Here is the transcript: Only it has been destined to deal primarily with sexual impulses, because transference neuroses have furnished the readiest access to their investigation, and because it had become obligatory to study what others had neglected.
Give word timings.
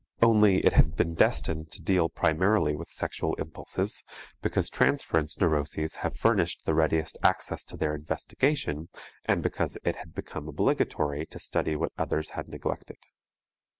Only 0.19 0.65
it 0.65 0.73
has 0.73 0.87
been 0.87 1.13
destined 1.13 1.69
to 1.73 1.79
deal 1.83 2.09
primarily 2.09 2.75
with 2.75 2.89
sexual 2.91 3.35
impulses, 3.35 4.03
because 4.41 4.67
transference 4.67 5.39
neuroses 5.39 5.97
have 5.97 6.15
furnished 6.17 6.65
the 6.65 6.73
readiest 6.73 7.19
access 7.21 7.63
to 7.65 7.77
their 7.77 7.93
investigation, 7.93 8.89
and 9.25 9.43
because 9.43 9.77
it 9.83 9.97
had 9.97 10.15
become 10.15 10.47
obligatory 10.47 11.27
to 11.27 11.37
study 11.37 11.75
what 11.75 11.91
others 11.99 12.31
had 12.31 12.47
neglected. 12.47 12.97